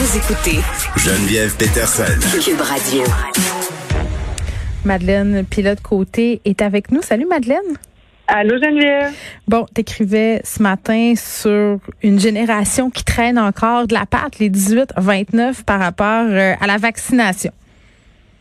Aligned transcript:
Vous 0.00 0.16
écoutez 0.16 0.60
Geneviève 0.96 1.56
Peterson. 1.56 2.04
Cube 2.40 2.60
Radio. 2.60 3.02
Madeleine 4.84 5.44
Pilote 5.44 5.80
Côté 5.80 6.40
est 6.44 6.62
avec 6.62 6.92
nous. 6.92 7.02
Salut 7.02 7.26
Madeleine. 7.26 7.58
Allô 8.28 8.62
Geneviève. 8.62 9.12
Bon, 9.48 9.66
t'écrivais 9.74 10.40
ce 10.44 10.62
matin 10.62 11.14
sur 11.16 11.80
une 12.04 12.20
génération 12.20 12.90
qui 12.90 13.02
traîne 13.02 13.40
encore 13.40 13.88
de 13.88 13.94
la 13.94 14.06
patte, 14.06 14.38
les 14.38 14.50
18-29 14.50 15.64
par 15.64 15.80
rapport 15.80 16.26
euh, 16.28 16.54
à 16.60 16.66
la 16.68 16.76
vaccination. 16.76 17.50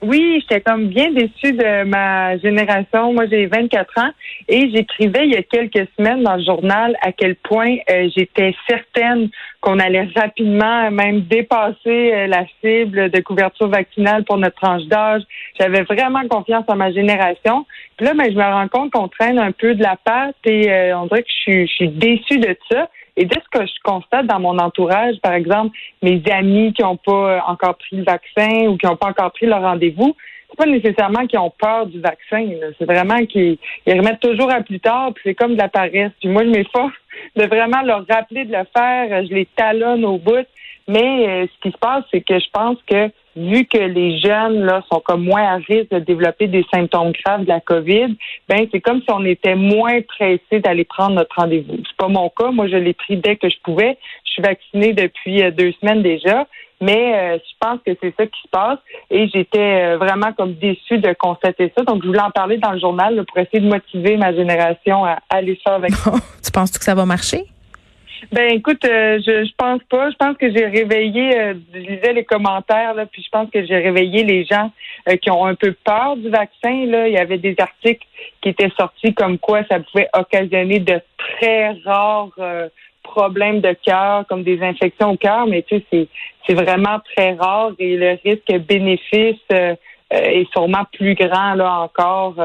Oui, 0.04 0.40
j'étais 0.42 0.62
comme 0.62 0.90
bien 0.90 1.12
déçue 1.12 1.54
de 1.54 1.84
ma 1.84 2.38
génération. 2.38 3.14
Moi, 3.14 3.26
j'ai 3.32 3.48
24 3.48 3.98
ans 3.98 4.12
et 4.48 4.70
j'écrivais 4.70 5.26
il 5.26 5.34
y 5.34 5.36
a 5.36 5.42
quelques 5.42 5.88
semaines 5.98 6.22
dans 6.22 6.36
le 6.36 6.44
journal 6.44 6.96
à 7.02 7.12
quel 7.12 7.36
point 7.36 7.78
euh, 7.90 8.08
j'étais 8.16 8.54
certaine 8.68 9.30
qu'on 9.60 9.80
allait 9.80 10.08
rapidement 10.16 10.92
même 10.92 11.22
dépasser 11.22 12.14
euh, 12.14 12.28
la 12.28 12.46
cible 12.62 13.10
de 13.10 13.20
couverture 13.22 13.70
vaccinale 13.70 14.24
pour 14.24 14.38
notre 14.38 14.56
tranche 14.58 14.84
d'âge. 14.84 15.24
J'avais 15.60 15.82
vraiment 15.82 16.28
confiance 16.28 16.66
en 16.68 16.76
ma 16.76 16.92
génération. 16.92 17.66
Puis 17.98 18.06
là, 18.06 18.14
ben, 18.14 18.32
je 18.32 18.38
me 18.38 18.44
rends 18.44 18.68
compte 18.68 18.92
qu'on 18.92 19.08
traîne 19.08 19.40
un 19.40 19.52
peu 19.52 19.74
de 19.74 19.82
la 19.82 19.96
patte 19.96 20.36
et 20.46 20.72
euh, 20.72 21.00
on 21.00 21.08
dirait 21.08 21.24
que 21.24 21.30
je 21.30 21.42
suis, 21.42 21.68
je 21.68 21.74
suis 21.74 21.90
déçue 21.90 22.38
de 22.38 22.56
ça. 22.72 22.88
Et 23.18 23.26
de 23.26 23.34
ce 23.34 23.60
que 23.60 23.66
je 23.66 23.74
constate 23.84 24.28
dans 24.28 24.40
mon 24.40 24.60
entourage, 24.60 25.16
par 25.22 25.34
exemple, 25.34 25.76
mes 26.04 26.22
amis 26.32 26.72
qui 26.74 26.84
n'ont 26.84 26.98
pas 26.98 27.44
encore 27.48 27.76
pris 27.76 27.98
le 27.98 28.04
vaccin 28.04 28.68
ou 28.68 28.78
qui 28.78 28.86
n'ont 28.86 28.96
pas 28.96 29.08
encore 29.08 29.32
pris 29.32 29.48
leur 29.48 29.62
rendez-vous, 29.62 30.16
c'est 30.50 30.58
pas 30.58 30.66
nécessairement 30.68 31.26
qu'ils 31.26 31.40
ont 31.40 31.52
peur 31.60 31.88
du 31.88 32.00
vaccin. 32.00 32.48
C'est 32.78 32.86
vraiment 32.86 33.26
qu'ils 33.26 33.58
remettent 33.86 34.20
toujours 34.20 34.52
à 34.52 34.62
plus 34.62 34.80
tard, 34.80 35.12
puis 35.14 35.24
c'est 35.26 35.36
comme 35.36 35.54
de 35.54 35.58
la 35.58 35.68
paresse. 35.68 36.12
Puis 36.20 36.30
moi, 36.30 36.44
je 36.46 36.50
m'efforce 36.50 36.94
de 37.36 37.46
vraiment 37.46 37.82
leur 37.82 38.06
rappeler 38.08 38.46
de 38.46 38.52
le 38.52 38.66
faire. 38.76 39.26
Je 39.26 39.34
les 39.34 39.48
talonne 39.56 40.06
au 40.06 40.20
bout. 40.20 40.46
Mais 40.88 41.28
euh, 41.28 41.48
ce 41.48 41.62
qui 41.62 41.72
se 41.74 41.78
passe, 41.80 42.06
c'est 42.14 42.22
que 42.22 42.40
je 42.40 42.50
pense 42.54 42.78
que 42.90 43.10
vu 43.38 43.66
que 43.66 43.78
les 43.78 44.20
jeunes 44.20 44.64
là 44.66 44.84
sont 44.92 45.00
comme 45.00 45.24
moins 45.24 45.44
à 45.44 45.56
risque 45.58 45.92
de 45.92 46.00
développer 46.00 46.48
des 46.48 46.66
symptômes 46.74 47.12
graves 47.12 47.44
de 47.44 47.50
la 47.50 47.60
COVID, 47.60 48.16
ben 48.50 48.68
c'est 48.72 48.82
comme 48.82 49.02
si 49.02 49.12
on 49.12 49.24
était 49.24 49.56
moins 49.56 50.02
pressé 50.02 50.60
d'aller 50.60 50.86
prendre 50.86 51.16
notre 51.16 51.36
rendez-vous. 51.36 51.78
C'est 51.78 51.98
pas 51.98 52.08
mon 52.08 52.30
cas. 52.30 52.52
Moi, 52.52 52.68
je 52.68 52.78
l'ai 52.78 52.94
pris 52.94 53.18
dès 53.18 53.36
que 53.36 53.50
je 53.50 53.58
pouvais. 53.64 53.98
Je 54.26 54.32
suis 54.32 54.42
vaccinée 54.42 54.94
depuis 54.94 55.44
euh, 55.44 55.52
deux 55.52 55.72
semaines 55.80 56.02
déjà. 56.02 56.48
Mais 56.80 57.16
euh, 57.16 57.38
je 57.38 57.56
pense 57.60 57.80
que 57.86 57.92
c'est 58.02 58.14
ça 58.16 58.26
qui 58.28 58.40
se 58.44 58.50
passe 58.52 58.78
et 59.10 59.28
j'étais 59.30 59.96
vraiment 59.96 60.32
comme 60.34 60.54
déçue 60.54 61.00
de 61.00 61.12
constater 61.14 61.74
ça. 61.76 61.84
Donc, 61.84 62.04
je 62.04 62.08
voulais 62.08 62.22
en 62.22 62.30
parler 62.30 62.58
dans 62.58 62.72
le 62.72 62.80
journal 62.80 63.26
pour 63.26 63.40
essayer 63.40 63.60
de 63.60 63.68
motiver 63.68 64.16
ma 64.16 64.32
génération 64.32 65.04
à, 65.04 65.18
aller 65.30 65.60
faire 65.64 65.74
avec 65.74 65.92
tu 66.44 66.52
penses 66.52 66.78
que 66.78 66.84
ça 66.84 66.94
va 66.94 67.06
marcher? 67.06 67.46
Ben 68.32 68.52
écoute, 68.52 68.84
euh, 68.86 69.20
je, 69.26 69.46
je 69.46 69.52
pense 69.58 69.82
pas. 69.90 70.10
Je 70.10 70.16
pense 70.16 70.38
que 70.38 70.52
j'ai 70.52 70.66
réveillé, 70.66 71.38
euh, 71.38 71.54
je 71.74 71.80
lisais 71.80 72.14
les 72.14 72.24
commentaires, 72.24 72.94
là, 72.94 73.06
puis 73.06 73.24
je 73.24 73.30
pense 73.30 73.50
que 73.50 73.66
j'ai 73.66 73.78
réveillé 73.78 74.24
les 74.24 74.46
gens 74.46 74.72
euh, 75.10 75.16
qui 75.18 75.30
ont 75.32 75.46
un 75.46 75.56
peu 75.56 75.74
peur 75.84 76.18
du 76.18 76.30
vaccin. 76.30 76.86
Là. 76.86 77.08
Il 77.08 77.14
y 77.14 77.18
avait 77.18 77.38
des 77.38 77.56
articles 77.60 78.06
qui 78.42 78.50
étaient 78.50 78.72
sortis 78.78 79.14
comme 79.14 79.38
quoi 79.38 79.64
ça 79.70 79.80
pouvait 79.80 80.10
occasionner 80.14 80.80
de 80.80 81.00
très 81.18 81.72
rares 81.86 82.32
problèmes 83.04 83.62
de 83.62 83.74
cœur, 83.86 84.26
comme 84.28 84.44
des 84.44 84.62
infections 84.62 85.12
au 85.12 85.18
cœur, 85.18 85.48
mais 85.48 85.64
tu 85.64 85.82
sais, 85.92 86.08
c'est, 86.46 86.54
vraiment 86.54 87.00
très 87.16 87.34
rare 87.34 87.72
et 87.80 87.98
le 87.98 88.18
risque 88.24 88.52
bénéfice 88.68 89.36
est 90.10 90.50
sûrement 90.52 90.84
plus 90.94 91.16
grand 91.16 91.54
là 91.54 91.82
encore 91.82 92.36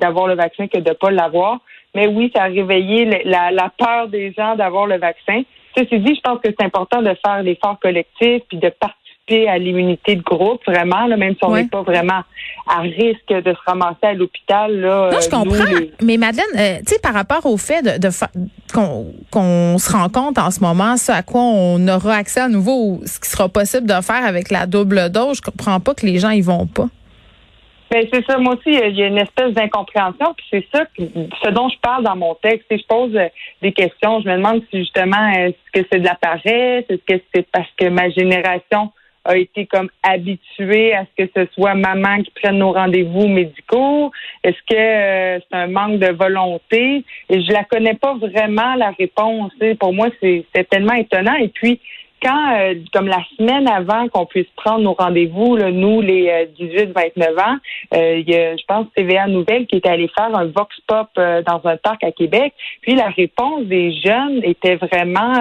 d'avoir 0.00 0.26
le 0.26 0.34
vaccin 0.34 0.66
que 0.68 0.78
de 0.78 0.92
pas 0.92 1.10
l'avoir. 1.10 1.60
Mais 1.94 2.06
oui, 2.06 2.30
ça 2.34 2.44
a 2.44 2.46
réveillé 2.48 3.06
la, 3.24 3.50
la 3.50 3.70
peur 3.76 4.08
des 4.08 4.32
gens 4.36 4.56
d'avoir 4.56 4.86
le 4.86 4.98
vaccin. 4.98 5.42
Ceci 5.76 5.98
dit, 6.00 6.14
je 6.14 6.20
pense 6.20 6.40
que 6.40 6.50
c'est 6.50 6.64
important 6.64 7.02
de 7.02 7.14
faire 7.24 7.42
l'effort 7.42 7.78
collectif 7.80 8.42
puis 8.48 8.58
de 8.58 8.68
participer 8.68 9.48
à 9.48 9.58
l'immunité 9.58 10.16
de 10.16 10.22
groupe, 10.22 10.60
vraiment, 10.66 11.06
là, 11.06 11.16
même 11.16 11.34
si 11.34 11.44
on 11.44 11.54
n'est 11.54 11.68
pas 11.68 11.82
vraiment 11.82 12.22
à 12.66 12.80
risque 12.80 13.28
de 13.28 13.52
se 13.52 13.58
ramasser 13.66 13.98
à 14.02 14.14
l'hôpital. 14.14 14.80
Là, 14.80 15.10
non, 15.12 15.20
je 15.20 15.26
euh, 15.26 15.30
comprends. 15.30 15.86
Mais 16.02 16.16
Madeleine, 16.16 16.46
euh, 16.56 16.78
tu 16.78 16.94
sais, 16.94 17.00
par 17.00 17.14
rapport 17.14 17.44
au 17.46 17.56
fait 17.56 17.82
de, 17.82 17.98
de 17.98 18.10
qu'on 18.72 19.78
se 19.78 19.92
rend 19.92 20.08
compte 20.08 20.38
en 20.38 20.50
ce 20.50 20.60
moment, 20.60 20.96
ce 20.96 21.12
à 21.12 21.22
quoi 21.22 21.40
on 21.40 21.86
aura 21.88 22.14
accès 22.14 22.40
à 22.40 22.48
nouveau, 22.48 23.00
ce 23.04 23.20
qui 23.20 23.28
sera 23.28 23.48
possible 23.48 23.86
de 23.86 24.00
faire 24.02 24.24
avec 24.24 24.50
la 24.50 24.66
double 24.66 25.10
dose, 25.10 25.38
je 25.38 25.42
comprends 25.42 25.80
pas 25.80 25.94
que 25.94 26.06
les 26.06 26.18
gens 26.18 26.30
y 26.30 26.40
vont 26.40 26.66
pas. 26.66 26.88
Ben 27.90 28.06
c'est 28.12 28.24
ça. 28.26 28.36
Moi 28.38 28.54
aussi, 28.54 28.68
il 28.68 28.96
y 28.96 29.02
a 29.02 29.06
une 29.06 29.18
espèce 29.18 29.52
d'incompréhension. 29.52 30.34
Puis 30.36 30.46
c'est 30.50 30.66
ça, 30.72 30.84
ce 30.98 31.50
dont 31.50 31.68
je 31.70 31.78
parle 31.80 32.04
dans 32.04 32.16
mon 32.16 32.34
texte. 32.34 32.66
Si 32.70 32.78
je 32.78 32.86
pose 32.86 33.16
euh, 33.16 33.28
des 33.62 33.72
questions, 33.72 34.20
je 34.20 34.28
me 34.28 34.36
demande 34.36 34.62
si 34.70 34.80
justement 34.80 35.26
est-ce 35.30 35.80
que 35.80 35.86
c'est 35.90 36.00
de 36.00 36.04
la 36.04 36.14
paresse, 36.14 36.84
est-ce 36.88 37.14
que 37.14 37.22
c'est 37.34 37.46
parce 37.50 37.68
que 37.78 37.88
ma 37.88 38.10
génération 38.10 38.92
a 39.24 39.36
été 39.36 39.66
comme 39.66 39.90
habituée 40.02 40.94
à 40.94 41.04
ce 41.04 41.24
que 41.24 41.30
ce 41.36 41.52
soit 41.52 41.74
maman 41.74 42.22
qui 42.22 42.30
prenne 42.30 42.58
nos 42.58 42.72
rendez-vous 42.72 43.28
médicaux. 43.28 44.10
Est-ce 44.42 44.58
que 44.68 44.74
euh, 44.74 45.38
c'est 45.40 45.56
un 45.56 45.66
manque 45.66 45.98
de 45.98 46.12
volonté? 46.12 47.04
Et 47.28 47.42
je 47.42 47.52
la 47.52 47.64
connais 47.64 47.94
pas 47.94 48.14
vraiment 48.14 48.74
la 48.74 48.90
réponse. 48.90 49.52
Pour 49.78 49.92
moi, 49.92 50.08
c'est 50.20 50.46
tellement 50.70 50.94
étonnant. 50.94 51.34
Et 51.34 51.48
puis 51.48 51.80
quand, 52.22 52.56
euh, 52.56 52.74
comme 52.92 53.06
la 53.06 53.22
semaine 53.36 53.68
avant 53.68 54.08
qu'on 54.08 54.26
puisse 54.26 54.48
prendre 54.56 54.80
nos 54.80 54.94
rendez-vous, 54.94 55.56
nous, 55.56 56.00
les 56.00 56.48
18-29 56.58 56.92
euh, 57.18 57.40
ans, 57.40 57.56
euh, 57.94 58.18
il 58.18 58.28
y 58.28 58.36
a, 58.36 58.56
je 58.56 58.62
pense, 58.66 58.86
TVA 58.94 59.26
Nouvelle 59.26 59.66
qui 59.66 59.76
est 59.76 59.86
allé 59.86 60.08
faire 60.16 60.34
un 60.36 60.46
vox 60.46 60.74
pop 60.86 61.08
dans 61.16 61.60
un 61.64 61.76
parc 61.76 62.04
à 62.04 62.12
Québec. 62.12 62.52
Puis 62.82 62.94
la 62.94 63.08
réponse 63.08 63.64
des 63.64 63.92
jeunes 63.92 64.40
était 64.42 64.76
vraiment 64.76 65.34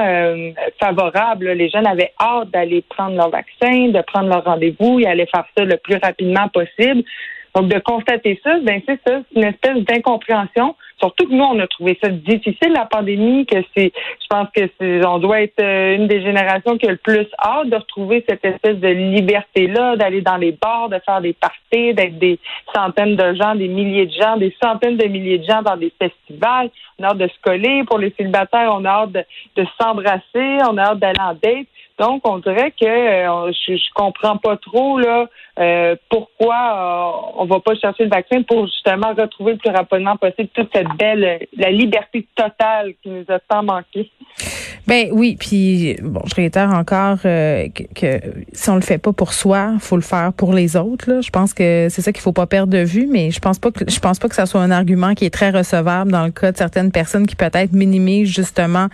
favorable. 0.80 1.52
Les 1.52 1.70
jeunes 1.70 1.88
avaient 1.88 2.14
hâte 2.20 2.50
d'aller 2.52 2.84
prendre 2.88 3.16
leur 3.16 3.30
vaccin, 3.30 3.90
de 3.90 4.02
prendre 4.02 4.30
leur 4.30 4.44
rendez-vous. 4.44 5.00
Ils 5.00 5.08
allaient 5.08 5.28
faire 5.28 5.46
ça 5.58 5.64
le 5.64 5.78
plus 5.78 5.98
rapidement 6.02 6.48
possible. 6.50 7.04
Donc, 7.58 7.70
de 7.70 7.80
constater 7.80 8.40
ça, 8.44 8.60
ben 8.60 8.80
c'est 8.86 9.00
ça, 9.04 9.20
c'est 9.34 9.36
une 9.36 9.46
espèce 9.46 9.80
d'incompréhension. 9.80 10.76
Surtout 11.00 11.28
que 11.28 11.34
nous, 11.34 11.44
on 11.44 11.58
a 11.58 11.66
trouvé 11.66 11.98
ça 12.00 12.10
difficile, 12.10 12.72
la 12.72 12.86
pandémie, 12.86 13.48
que 13.48 13.58
c'est, 13.76 13.92
je 13.96 14.28
pense 14.30 14.48
que 14.56 14.70
c'est, 14.80 15.04
on 15.04 15.18
doit 15.18 15.42
être 15.42 15.60
euh, 15.60 15.96
une 15.96 16.08
des 16.08 16.22
générations 16.22 16.78
qui 16.78 16.88
a 16.88 16.92
le 16.92 16.98
plus 16.98 17.26
hâte 17.44 17.70
de 17.70 17.76
retrouver 17.76 18.24
cette 18.30 18.46
espèce 18.46 18.78
de 18.78 18.88
liberté-là, 18.90 19.96
d'aller 19.96 20.22
dans 20.22 20.38
les 20.38 20.52
bars, 20.52 20.90
de 20.90 21.00
faire 21.04 21.20
des 21.20 21.34
parties, 21.34 21.96
d'être 21.96 22.20
des 22.20 22.38
centaines 22.76 23.16
de 23.16 23.34
gens, 23.34 23.56
des 23.56 23.68
milliers 23.68 24.06
de 24.06 24.14
gens, 24.14 24.38
des 24.38 24.56
centaines 24.62 24.98
de 24.98 25.08
milliers 25.08 25.40
de 25.40 25.46
gens 25.46 25.64
dans 25.64 25.78
des 25.78 25.92
festivals. 26.00 26.70
On 27.00 27.06
a 27.06 27.08
hâte 27.08 27.18
de 27.18 27.28
se 27.28 27.42
coller. 27.42 27.86
Pour 27.86 27.98
les 27.98 28.14
célibataires, 28.18 28.72
on 28.72 28.86
a 28.86 28.90
hâte 28.90 29.14
de, 29.14 29.24
de 29.56 29.66
s'embrasser, 29.82 30.60
on 30.70 30.78
a 30.78 30.92
hâte 30.92 31.00
d'aller 31.00 31.22
en 31.22 31.34
date. 31.34 31.66
Donc, 32.00 32.28
on 32.28 32.38
dirait 32.38 32.72
que 32.80 32.86
euh, 32.86 33.52
je, 33.68 33.94
comprends 33.96 34.38
pas 34.38 34.58
trop 34.58 35.00
là 35.00 35.28
euh, 35.60 35.96
pourquoi 36.10 36.56
euh, 36.56 37.42
on 37.42 37.46
va 37.46 37.60
pas 37.60 37.74
chercher 37.74 38.04
le 38.04 38.12
vaccin 38.12 38.44
pour 38.44 38.68
justement 38.68 39.16
retrouver 39.18 39.54
le 39.54 39.58
plus 39.58 39.72
rapidement 39.72 40.16
possible 40.16 40.50
toute 40.54 40.70
cette 40.72 40.90
belle 41.00 41.48
la 41.58 41.72
liberté 41.72 42.28
totale 42.36 42.94
qui 43.02 43.10
nous 43.10 43.26
a 43.30 43.40
tant 43.40 43.64
manqué. 43.64 44.12
Ben 44.86 45.10
oui, 45.12 45.36
puis 45.40 45.98
bon, 46.04 46.22
je 46.28 46.36
réitère 46.36 46.70
encore 46.70 47.20
que, 47.22 47.68
que, 47.94 48.22
si 48.54 48.70
on 48.70 48.76
le 48.76 48.82
fait 48.82 49.00
pas 49.00 49.12
pour 49.12 49.34
soi, 49.34 49.74
faut 49.80 49.96
le 49.96 50.04
faire 50.04 50.32
pour 50.34 50.54
les 50.54 50.78
autres. 50.78 51.12
Là. 51.12 51.22
Je 51.22 51.32
pense 51.32 51.54
que 51.54 51.88
c'est 51.90 52.02
ça 52.04 52.14
qu'il 52.14 52.22
faut 52.22 52.32
pas 52.32 52.46
perdre 52.46 52.72
de 52.72 52.84
vue, 52.84 53.08
mais 53.12 53.32
je 53.32 53.40
pense 53.40 53.58
pas 53.58 53.72
que 53.72 53.90
je 53.90 54.00
pense 54.00 54.20
pas 54.20 54.30
que 54.30 54.36
ça 54.36 54.46
soit 54.46 54.62
un 54.62 54.72
argument 54.72 55.16
qui 55.16 55.26
est 55.26 55.34
très 55.34 55.50
recevable 55.50 56.12
dans 56.12 56.26
le 56.26 56.32
cas 56.32 56.52
de 56.52 56.58
certaines 56.58 56.92
personnes 56.92 57.26
qui 57.26 57.36
peut-être 57.36 57.74
minimisent 57.74 58.30
justement 58.30 58.88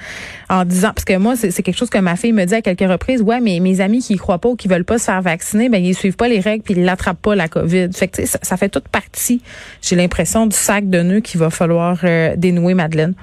en 0.49 0.63
disant 0.63 0.93
parce 0.95 1.05
que 1.05 1.17
moi 1.17 1.35
c'est 1.35 1.61
quelque 1.61 1.77
chose 1.77 1.89
que 1.89 1.99
ma 1.99 2.15
fille 2.15 2.31
me 2.31 2.45
dit 2.45 2.55
à 2.55 2.61
quelques 2.61 2.92
reprises. 2.93 3.21
Ouais, 3.21 3.39
mais 3.39 3.59
mes 3.59 3.81
amis 3.81 3.99
qui 3.99 4.13
y 4.13 4.17
croient 4.17 4.39
pas 4.39 4.49
ou 4.49 4.55
qui 4.55 4.67
veulent 4.67 4.85
pas 4.85 4.97
se 4.97 5.05
faire 5.05 5.21
vacciner, 5.21 5.69
ben 5.69 5.83
ils 5.83 5.95
suivent 5.95 6.15
pas 6.15 6.27
les 6.27 6.39
règles 6.39 6.63
puis 6.63 6.73
ils 6.75 6.83
l'attrapent 6.83 7.21
pas 7.21 7.35
la 7.35 7.47
COVID. 7.47 7.89
Fait 7.93 8.07
que 8.07 8.25
ça, 8.25 8.39
ça 8.41 8.57
fait 8.57 8.69
toute 8.69 8.87
partie. 8.87 9.41
J'ai 9.81 9.95
l'impression 9.95 10.47
du 10.47 10.55
sac 10.55 10.89
de 10.89 11.01
nœuds 11.01 11.19
qu'il 11.19 11.39
va 11.39 11.49
falloir 11.49 11.99
euh, 12.03 12.35
dénouer, 12.37 12.73
Madeleine. 12.73 13.13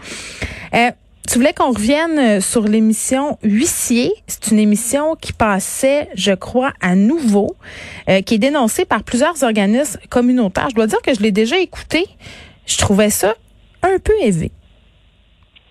Euh, 0.74 0.90
tu 1.28 1.38
voulais 1.38 1.52
qu'on 1.52 1.70
revienne 1.70 2.18
euh, 2.18 2.40
sur 2.40 2.62
l'émission 2.62 3.38
Huissier. 3.42 4.12
C'est 4.26 4.50
une 4.50 4.58
émission 4.58 5.16
qui 5.20 5.32
passait, 5.32 6.08
je 6.14 6.32
crois, 6.32 6.72
à 6.80 6.94
nouveau, 6.94 7.56
qui 8.26 8.34
est 8.34 8.38
dénoncée 8.38 8.84
par 8.84 9.04
plusieurs 9.04 9.42
organismes 9.44 10.00
communautaires. 10.08 10.68
Je 10.70 10.74
dois 10.74 10.88
dire 10.88 11.00
que 11.02 11.14
je 11.14 11.20
l'ai 11.20 11.30
déjà 11.30 11.58
écouté. 11.58 12.04
Je 12.66 12.76
trouvais 12.78 13.10
ça 13.10 13.34
un 13.82 13.98
peu 14.02 14.12
élevé. 14.22 14.50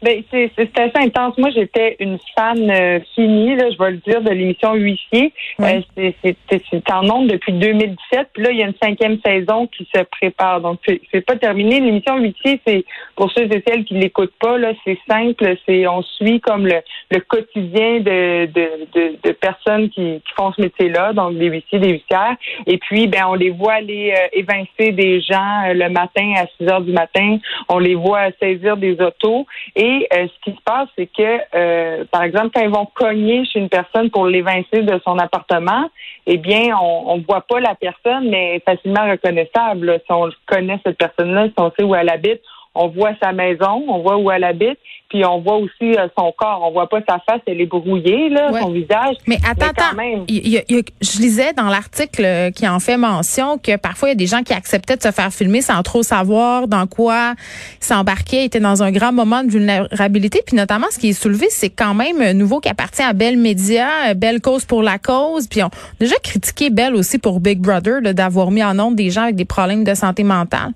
Ben, 0.02 0.24
c'est 0.32 0.80
assez 0.80 0.92
intense. 0.96 1.38
Moi, 1.38 1.50
j'étais 1.50 1.98
une 2.00 2.18
fan 2.36 2.72
euh, 2.72 3.00
finie, 3.16 3.56
là, 3.56 3.70
je 3.70 3.78
vais 3.78 3.92
le 3.92 3.98
dire, 3.98 4.22
de 4.22 4.30
l'émission 4.30 4.74
Huissier. 4.74 5.34
Euh, 5.60 5.82
c'est 5.94 6.92
en 6.92 7.04
nombre 7.04 7.28
depuis 7.28 7.52
2017. 7.52 8.30
Puis 8.34 8.44
là, 8.44 8.52
il 8.52 8.60
y 8.60 8.64
a 8.64 8.68
une 8.68 8.76
cinquième 8.82 9.20
saison 9.26 9.68
qui 9.68 9.88
se 9.94 10.02
prépare. 10.04 10.62
Donc, 10.62 10.80
c'est 10.86 11.26
pas 11.26 11.36
terminé. 11.36 11.82
L'émission 11.82 12.18
Huissier, 12.18 12.62
c'est 12.66 12.86
pour 13.18 13.30
ceux 13.32 13.44
et 13.44 13.64
celles 13.68 13.84
qui 13.84 13.96
l'écoutent 13.96 14.34
pas, 14.40 14.58
là, 14.58 14.72
c'est 14.86 14.98
simple. 15.10 15.58
C'est 15.66 15.86
on 15.88 16.02
suit 16.02 16.40
comme 16.40 16.66
le, 16.66 16.80
le 17.12 17.20
quotidien 17.20 18.00
de, 18.00 18.46
de, 18.46 18.70
de, 18.94 19.16
de 19.22 19.32
personnes 19.34 19.90
qui, 19.90 20.22
qui, 20.22 20.34
font 20.38 20.54
ce 20.54 20.62
métier-là, 20.62 21.12
donc 21.12 21.38
des 21.38 21.48
huissiers, 21.48 21.80
des 21.80 21.92
huissières. 21.92 22.38
Et 22.68 22.78
puis, 22.78 23.08
ben, 23.08 23.26
on 23.28 23.34
les 23.34 23.50
voit 23.50 23.74
aller 23.74 24.14
euh, 24.16 24.28
évincer 24.32 24.94
des 24.94 25.20
gens 25.20 25.74
le 25.74 25.90
matin 25.90 26.34
à 26.38 26.46
6 26.58 26.70
heures 26.70 26.82
du 26.82 26.94
matin. 26.94 27.38
On 27.68 27.80
les 27.80 27.96
voit 27.96 28.30
saisir 28.40 28.78
des 28.78 28.94
autos. 29.02 29.46
Et 29.76 29.89
Et 29.90 30.08
euh, 30.14 30.28
ce 30.28 30.44
qui 30.44 30.56
se 30.56 30.62
passe, 30.64 30.88
c'est 30.96 31.08
que, 31.08 31.40
euh, 31.56 32.04
par 32.12 32.22
exemple, 32.22 32.52
quand 32.54 32.62
ils 32.62 32.70
vont 32.70 32.86
cogner 32.94 33.44
chez 33.46 33.58
une 33.58 33.70
personne 33.70 34.12
pour 34.12 34.28
l'évincer 34.28 34.84
de 34.84 35.02
son 35.04 35.18
appartement, 35.18 35.90
eh 36.28 36.38
bien, 36.38 36.78
on 36.80 37.18
ne 37.18 37.24
voit 37.24 37.42
pas 37.42 37.60
la 37.60 37.74
personne, 37.74 38.30
mais 38.30 38.62
facilement 38.64 39.10
reconnaissable. 39.10 40.00
Si 40.06 40.12
on 40.12 40.30
connaît 40.46 40.80
cette 40.86 41.00
personne-là, 41.00 41.48
si 41.48 41.54
on 41.58 41.72
sait 41.72 41.84
où 41.84 41.96
elle 41.96 42.10
habite, 42.10 42.42
on 42.76 42.88
voit 42.90 43.12
sa 43.22 43.32
maison, 43.32 43.84
on 43.88 44.02
voit 44.02 44.18
où 44.18 44.30
elle 44.30 44.44
habite, 44.44 44.78
puis 45.10 45.26
on 45.26 45.42
voit 45.42 45.58
aussi 45.58 45.98
euh, 45.98 46.08
son 46.18 46.32
corps. 46.38 46.62
On 46.64 46.72
voit 46.72 46.88
pas 46.88 47.00
sa 47.08 47.20
face, 47.28 47.42
elle 47.48 47.60
est 47.62 47.66
brouillée, 47.66 48.30
là, 48.30 48.52
son 48.62 48.72
visage. 48.72 49.16
Mais 49.28 49.38
attends, 49.38 49.68
attends. 49.68 49.98
je 50.28 51.20
lisais 51.20 51.52
dans 51.54 51.68
l'article 51.68 52.24
euh, 52.24 52.52
qui 52.52 52.68
en 52.68 52.80
fait 52.80 52.96
mention 52.96 53.58
que 53.58 53.76
parfois 53.76 54.10
il 54.10 54.12
y 54.12 54.14
a 54.14 54.16
des 54.16 54.28
gens 54.28 54.44
qui 54.44 54.54
acceptaient 54.54 54.98
de 54.98 55.02
se 55.02 55.12
faire 55.12 55.34
filmer 55.34 55.62
sans 55.62 55.82
trop 55.82 56.04
savoir 56.04 56.68
dans 56.68 56.86
quoi 56.86 57.34
s'embarquer, 57.80 58.44
étaient 58.44 58.60
dans 58.60 58.84
un 58.84 58.92
grand 58.92 59.12
moment 59.12 59.44
de 59.44 59.50
vulnérabilité. 59.50 60.42
Puis 60.46 60.56
notamment, 60.56 60.88
ce 60.92 61.00
qui 61.00 61.10
est 61.10 61.14
soulevé, 61.14 61.48
c'est 61.50 61.72
quand 61.72 61.96
même 61.96 62.22
un 62.22 62.34
nouveau 62.34 62.60
qui 62.60 62.70
appartient 62.70 63.02
à 63.02 63.14
Belle 63.14 63.38
Média, 63.38 64.14
Belle 64.16 64.42
Cause 64.42 64.66
pour 64.66 64.84
la 64.84 65.00
cause. 65.00 65.48
Puis 65.48 65.64
on 65.64 65.68
a 65.68 65.72
déjà 66.00 66.16
critiqué 66.24 66.70
Belle 66.70 66.96
aussi 66.96 67.18
pour 67.18 67.40
Big 67.40 67.60
Brother 67.60 68.02
d'avoir 68.14 68.52
mis 68.52 68.64
en 68.64 68.76
nombre 68.76 68.96
des 68.96 69.10
gens 69.10 69.24
avec 69.24 69.36
des 69.36 69.46
problèmes 69.46 69.84
de 69.84 69.96
santé 69.96 70.24
mentale. 70.24 70.72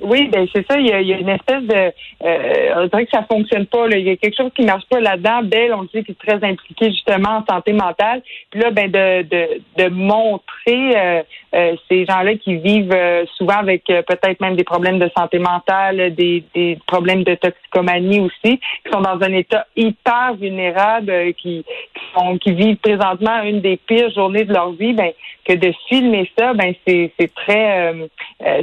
Oui, 0.00 0.28
ben 0.28 0.46
c'est 0.54 0.66
ça. 0.66 0.78
Il 0.78 0.86
y, 0.86 0.92
a, 0.92 1.00
une 1.00 1.28
espèce 1.28 1.62
de, 1.62 1.92
euh, 2.24 2.74
on 2.76 2.86
dirait 2.86 3.04
que 3.04 3.10
ça 3.10 3.24
fonctionne 3.24 3.66
pas. 3.66 3.88
Là. 3.88 3.96
Il 3.96 4.06
y 4.06 4.10
a 4.10 4.16
quelque 4.16 4.36
chose 4.36 4.50
qui 4.54 4.64
marche 4.64 4.86
pas 4.88 5.00
là-dedans. 5.00 5.42
Belle, 5.42 5.74
on 5.74 5.82
dit, 5.82 6.04
qui 6.04 6.12
est 6.12 6.18
très 6.18 6.42
impliquée 6.44 6.90
justement 6.90 7.38
en 7.38 7.44
santé 7.52 7.72
mentale. 7.72 8.22
Puis 8.50 8.60
là, 8.60 8.70
ben 8.70 8.90
de 8.90 9.08
de, 9.22 9.60
de 9.76 9.88
montrer 9.88 10.96
euh, 10.96 11.22
euh, 11.54 11.76
ces 11.88 12.04
gens-là 12.04 12.34
qui 12.36 12.56
vivent 12.56 12.92
euh, 12.92 13.24
souvent 13.36 13.58
avec 13.58 13.84
peut-être 13.84 14.40
même 14.40 14.56
des 14.56 14.64
problèmes 14.64 14.98
de 14.98 15.10
santé 15.16 15.38
mentale, 15.38 16.14
des, 16.14 16.44
des 16.54 16.78
problèmes 16.86 17.24
de 17.24 17.34
toxicomanie 17.34 18.20
aussi, 18.20 18.58
qui 18.58 18.92
sont 18.92 19.00
dans 19.00 19.20
un 19.22 19.32
état 19.32 19.66
hyper 19.76 20.34
vulnérable, 20.34 21.32
qui 21.34 21.64
qui, 21.94 22.04
sont, 22.14 22.38
qui 22.38 22.52
vivent 22.52 22.76
présentement 22.76 23.42
une 23.42 23.60
des 23.60 23.76
pires 23.76 24.10
journées 24.10 24.44
de 24.44 24.52
leur 24.52 24.72
vie. 24.72 24.92
Ben 24.92 25.12
que 25.44 25.54
de 25.54 25.72
filmer 25.88 26.30
ça, 26.38 26.52
ben 26.52 26.74
c'est 26.86 27.10
c'est 27.18 27.32
très 27.34 27.94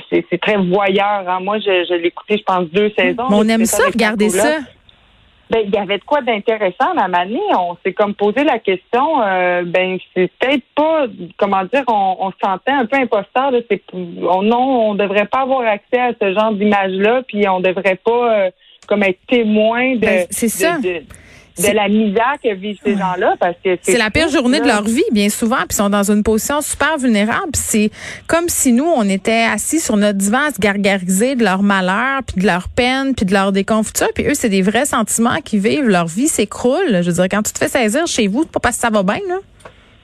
c'est 0.10 0.40
très 0.40 0.58
voyeur 0.58 1.25
Hein. 1.28 1.40
Moi, 1.42 1.60
je, 1.60 1.86
je 1.90 1.94
l'ai 1.96 2.08
écouté, 2.08 2.38
je 2.38 2.44
pense, 2.44 2.70
deux 2.70 2.92
saisons. 2.98 3.28
on 3.30 3.48
aime 3.48 3.66
ça, 3.66 3.86
regarder 3.88 4.30
ça. 4.30 4.60
Ben, 5.50 5.62
il 5.64 5.74
y 5.74 5.78
avait 5.78 6.00
de 6.00 6.04
quoi 6.04 6.22
d'intéressant 6.22 6.98
à 6.98 7.20
année. 7.20 7.40
On 7.56 7.78
s'est 7.84 7.94
comme 7.94 8.16
posé 8.16 8.44
la 8.44 8.58
question, 8.58 9.22
euh, 9.22 9.64
ben, 9.64 10.00
c'est 10.16 10.32
peut-être 10.40 10.64
pas, 10.76 11.06
comment 11.38 11.64
dire, 11.66 11.84
on, 11.88 12.32
se 12.32 12.38
sentait 12.44 12.72
un 12.72 12.86
peu 12.88 12.98
imposteur. 12.98 13.52
de 13.52 13.64
on, 13.94 14.42
non, 14.42 14.90
on 14.90 14.96
devrait 14.96 15.28
pas 15.28 15.42
avoir 15.42 15.62
accès 15.62 16.00
à 16.00 16.14
ce 16.20 16.34
genre 16.34 16.52
d'image-là, 16.52 17.22
puis 17.28 17.48
on 17.48 17.60
devrait 17.60 18.00
pas, 18.04 18.34
euh, 18.34 18.50
comme 18.88 19.04
être 19.04 19.20
témoin 19.28 19.96
de. 19.96 20.00
Ben, 20.00 20.26
c'est 20.32 20.50
ça 20.50 20.80
de 20.80 21.04
la 21.58 21.88
misère 21.88 22.36
que 22.44 22.54
vivent 22.54 22.80
ces 22.84 22.98
gens-là 22.98 23.36
parce 23.40 23.56
que 23.64 23.78
c'est 23.82 23.98
la 23.98 24.12
pire 24.12 24.30
journée 24.30 24.60
de 24.60 24.68
leur 24.68 24.84
vie 24.84 25.04
bien 25.12 25.30
souvent 25.30 25.58
puis 25.58 25.68
ils 25.72 25.76
sont 25.76 25.90
dans 25.90 26.12
une 26.12 26.24
position 26.24 26.62
super 26.62 26.98
vulnérable 26.98 27.52
c'est 27.54 27.92
comme 28.28 28.50
si 28.50 28.72
nous 28.72 28.86
on 28.86 29.08
était 29.08 29.44
assis 29.44 29.80
sur 29.80 29.98
notre 29.98 30.18
divan 30.18 30.48
à 30.50 30.52
se 30.52 30.60
gargariser 30.60 31.36
de 31.36 31.44
leur 31.44 31.64
malheur 31.64 32.24
puis 32.24 32.42
de 32.42 32.46
leur 32.46 32.70
peine 32.70 33.16
puis 33.16 33.26
de 33.26 33.34
leur 33.34 33.52
déconfiture 33.52 34.10
puis 34.14 34.26
eux 34.26 34.34
c'est 34.34 34.50
des 34.50 34.62
vrais 34.62 34.86
sentiments 34.86 35.42
qui 35.44 35.58
vivent 35.58 35.88
leur 35.88 36.08
vie 36.08 36.28
s'écroule. 36.28 37.02
Je 37.02 37.10
veux 37.10 37.14
dire 37.14 37.28
quand 37.30 37.42
tu 37.42 37.54
te 37.54 37.60
fais 37.60 37.70
saisir 37.70 38.06
chez 38.08 38.28
vous 38.28 38.44
c'est 38.44 38.52
pas 38.52 38.60
parce 38.60 38.76
que 38.76 38.82
ça 38.82 38.90
va 38.90 39.04
bien 39.04 39.20
là 39.28 39.38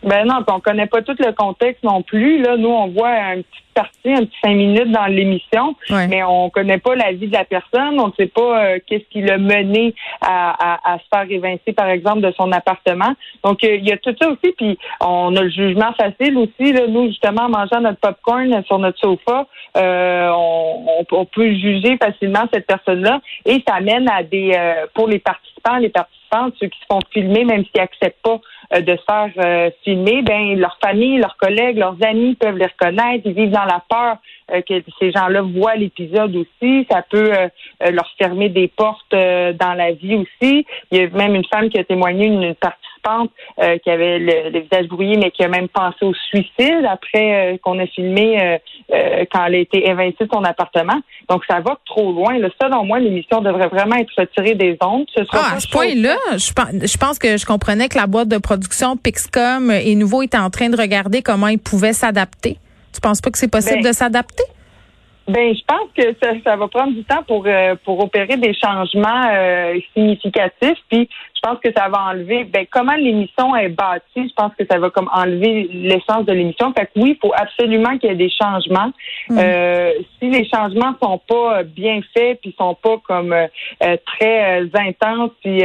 ben 0.03 0.25
non, 0.25 0.43
on 0.47 0.59
connaît 0.59 0.87
pas 0.87 1.01
tout 1.01 1.15
le 1.19 1.31
contexte 1.31 1.83
non 1.83 2.01
plus. 2.01 2.41
Là, 2.41 2.57
nous, 2.57 2.69
on 2.69 2.87
voit 2.87 3.11
un 3.11 3.37
petit 3.37 3.61
partie, 3.73 4.11
un 4.11 4.25
petit 4.25 4.37
cinq 4.43 4.55
minutes 4.55 4.91
dans 4.91 5.05
l'émission, 5.05 5.75
mais 6.09 6.23
on 6.23 6.49
connaît 6.49 6.79
pas 6.79 6.95
la 6.95 7.11
vie 7.11 7.27
de 7.27 7.33
la 7.33 7.45
personne. 7.45 7.99
On 7.99 8.07
ne 8.07 8.13
sait 8.17 8.27
pas 8.27 8.65
euh, 8.65 8.79
qu'est-ce 8.85 9.05
qui 9.11 9.21
l'a 9.21 9.37
mené 9.37 9.93
à, 10.21 10.73
à, 10.73 10.93
à, 10.93 10.97
se 10.97 11.03
faire 11.13 11.29
évincer, 11.29 11.73
par 11.73 11.87
exemple, 11.87 12.21
de 12.21 12.31
son 12.31 12.51
appartement. 12.51 13.13
Donc, 13.43 13.63
euh, 13.63 13.75
il 13.75 13.87
y 13.87 13.91
a 13.91 13.97
tout 13.97 14.15
ça 14.19 14.29
aussi. 14.29 14.53
Puis, 14.57 14.77
on 15.01 15.35
a 15.35 15.41
le 15.43 15.49
jugement 15.49 15.93
facile 15.93 16.37
aussi. 16.37 16.73
Là, 16.73 16.87
nous, 16.87 17.07
justement, 17.07 17.43
en 17.43 17.49
mangeant 17.49 17.81
notre 17.81 17.99
popcorn 17.99 18.63
sur 18.65 18.79
notre 18.79 18.99
sofa, 18.99 19.45
euh, 19.77 20.29
on, 20.35 21.05
on, 21.11 21.25
peut 21.25 21.53
juger 21.53 21.97
facilement 21.97 22.45
cette 22.51 22.65
personne-là. 22.65 23.21
Et 23.45 23.63
ça 23.67 23.79
mène 23.79 24.09
à 24.09 24.23
des, 24.23 24.57
pour 24.95 25.07
les 25.07 25.19
participants, 25.19 25.77
les 25.77 25.89
ceux 26.59 26.67
qui 26.67 26.79
se 26.79 26.85
font 26.89 26.99
filmer, 27.11 27.45
même 27.45 27.63
s'ils 27.65 27.81
acceptent 27.81 28.21
pas 28.23 28.39
euh, 28.73 28.81
de 28.81 28.97
faire 29.07 29.31
euh, 29.37 29.69
filmer, 29.83 30.21
ben 30.21 30.57
leur 30.57 30.77
famille, 30.83 31.17
leurs 31.17 31.37
collègues, 31.37 31.77
leurs 31.77 31.97
amis 32.03 32.35
peuvent 32.35 32.57
les 32.57 32.67
reconnaître. 32.67 33.23
Ils 33.25 33.33
vivent 33.33 33.51
dans 33.51 33.65
la 33.65 33.83
peur 33.89 34.17
euh, 34.51 34.61
que 34.61 34.81
ces 34.99 35.11
gens-là 35.11 35.41
voient 35.41 35.75
l'épisode 35.75 36.35
aussi. 36.35 36.87
Ça 36.89 37.01
peut 37.09 37.31
leur 37.81 38.09
fermer 38.17 38.49
des 38.49 38.67
portes 38.67 39.11
dans 39.11 39.73
la 39.75 39.91
vie 39.91 40.15
aussi. 40.15 40.65
Il 40.91 40.97
y 40.97 41.01
a 41.01 41.09
même 41.09 41.35
une 41.35 41.45
femme 41.45 41.69
qui 41.69 41.79
a 41.79 41.83
témoigné, 41.83 42.27
une 42.27 42.55
participante 43.01 43.31
qui 43.83 43.89
avait 43.89 44.19
le, 44.19 44.59
visage 44.59 44.87
brouillé, 44.87 45.17
mais 45.17 45.31
qui 45.31 45.43
a 45.43 45.47
même 45.47 45.67
pensé 45.67 46.03
au 46.03 46.13
suicide 46.13 46.85
après 46.89 47.59
qu'on 47.63 47.79
a 47.79 47.85
filmé 47.87 48.59
quand 48.89 49.45
elle 49.45 49.55
a 49.55 49.57
été 49.57 49.87
évincée 49.87 50.25
de 50.25 50.29
son 50.31 50.43
appartement. 50.43 50.99
Donc 51.29 51.43
ça 51.49 51.59
va 51.59 51.77
trop 51.85 52.11
loin. 52.11 52.37
Là. 52.37 52.49
Selon 52.61 52.85
moi, 52.85 52.99
l'émission 52.99 53.41
devrait 53.41 53.67
vraiment 53.67 53.95
être 53.95 54.11
retirée 54.17 54.55
des 54.55 54.77
ondes. 54.81 55.05
Ce 55.15 55.23
ah, 55.31 55.55
à 55.55 55.59
ce 55.59 55.67
point-là, 55.69 56.17
je 56.37 56.97
pense 56.97 57.19
que 57.19 57.37
je 57.37 57.45
comprenais 57.45 57.89
que 57.89 57.97
la 57.97 58.07
boîte 58.07 58.27
de 58.27 58.37
production 58.37 58.97
Pixcom 58.97 59.71
et 59.71 59.95
Nouveau 59.95 60.21
est 60.21 60.35
en 60.35 60.49
train 60.49 60.69
de 60.69 60.77
regarder 60.77 61.21
comment 61.21 61.47
ils 61.47 61.59
pouvaient 61.59 61.93
s'adapter. 61.93 62.57
Tu 62.93 63.01
penses 63.01 63.21
pas 63.21 63.31
que 63.31 63.37
c'est 63.37 63.51
possible 63.51 63.81
ben, 63.83 63.89
de 63.89 63.93
s'adapter? 63.93 64.43
Ben, 65.31 65.55
je 65.55 65.61
pense 65.65 65.89
que 65.95 66.13
ça, 66.21 66.33
ça, 66.43 66.55
va 66.57 66.67
prendre 66.67 66.93
du 66.93 67.03
temps 67.05 67.23
pour 67.23 67.45
euh, 67.47 67.75
pour 67.85 68.03
opérer 68.03 68.35
des 68.35 68.53
changements 68.53 69.29
euh, 69.31 69.79
significatifs. 69.93 70.77
Puis, 70.89 71.09
je 71.33 71.39
pense 71.41 71.57
que 71.59 71.71
ça 71.75 71.87
va 71.87 72.09
enlever. 72.11 72.43
Ben, 72.43 72.65
comment 72.69 72.95
l'émission 72.95 73.55
est 73.55 73.69
bâtie, 73.69 74.03
je 74.15 74.33
pense 74.35 74.51
que 74.59 74.65
ça 74.69 74.77
va 74.77 74.89
comme 74.89 75.09
enlever 75.13 75.69
l'essence 75.71 76.25
de 76.25 76.33
l'émission. 76.33 76.73
Fait 76.73 76.85
que 76.85 76.91
oui, 76.97 77.11
il 77.11 77.19
faut 77.21 77.33
absolument 77.35 77.97
qu'il 77.97 78.09
y 78.09 78.13
ait 78.13 78.17
des 78.17 78.29
changements. 78.29 78.91
Mm. 79.29 79.37
Euh, 79.39 79.91
si 80.19 80.29
les 80.29 80.47
changements 80.49 80.93
sont 81.01 81.19
pas 81.19 81.63
bien 81.63 82.01
faits, 82.13 82.41
puis 82.41 82.53
sont 82.57 82.75
pas 82.75 82.97
comme 83.07 83.33
très 83.79 84.69
intenses, 84.75 85.31
puis 85.41 85.63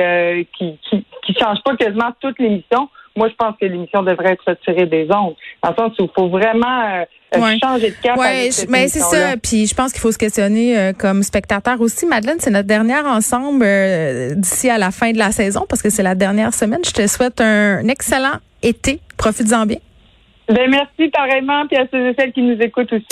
qui, 0.57 0.79
qui 0.89 1.05
qui 1.27 1.35
changent 1.35 1.63
pas 1.65 1.77
quasiment 1.77 2.13
toute 2.21 2.39
l'émission, 2.39 2.89
moi, 3.17 3.29
je 3.29 3.35
pense 3.35 3.55
que 3.61 3.67
l'émission 3.67 4.03
devrait 4.03 4.33
être 4.33 4.45
retirée 4.47 4.87
des 4.87 5.05
ondes. 5.11 5.35
Dans 5.63 5.71
le 5.71 5.75
sens 5.75 5.99
où 5.99 6.05
il 6.05 6.11
faut 6.15 6.29
vraiment 6.29 7.05
euh, 7.35 7.57
changer 7.63 7.91
de 7.91 7.97
cap. 8.03 8.17
Oui, 8.19 8.51
mais 8.69 8.89
c'est 8.89 9.01
ça. 9.01 9.37
Puis 9.43 9.67
je 9.67 9.75
pense 9.75 9.93
qu'il 9.93 10.01
faut 10.01 10.13
se 10.13 10.19
questionner 10.19 10.79
euh, 10.79 10.93
comme 10.93 11.23
spectateur 11.23 11.81
aussi. 11.81 12.07
Madeleine, 12.07 12.37
c'est 12.39 12.51
notre 12.51 12.69
dernière 12.69 13.07
ensemble 13.07 13.65
euh, 13.65 14.35
d'ici 14.35 14.71
à 14.71 14.79
la 14.79 14.91
fin 14.91 15.13
de 15.13 15.19
la 15.19 15.33
saison 15.33 15.65
parce 15.69 15.83
que 15.83 15.91
c'est 15.91 16.03
la 16.03 16.15
dernière 16.15 16.55
semaine. 16.55 16.81
Je 16.85 16.93
te 16.93 17.07
souhaite 17.07 17.41
un 17.41 17.87
excellent 17.89 18.39
été. 18.63 19.01
Profites-en 19.17 19.67
bien. 19.67 19.79
Ben 20.49 20.70
merci 20.70 21.08
pareillement, 21.11 21.67
puis 21.67 21.77
à 21.77 21.87
ceux 21.91 22.08
et 22.08 22.15
celles 22.17 22.32
qui 22.32 22.43
nous 22.43 22.56
écoutent 22.61 22.93
aussi. 22.93 23.06